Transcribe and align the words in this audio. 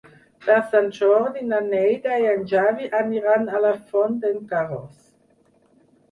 Per 0.43 0.53
Sant 0.69 0.87
Jordi 0.99 1.41
na 1.49 1.59
Neida 1.65 2.15
i 2.23 2.25
en 2.29 2.41
Xavi 2.53 2.87
aniran 2.99 3.45
a 3.49 3.61
la 3.65 3.73
Font 3.91 4.17
d'en 4.23 4.41
Carròs. 4.55 4.97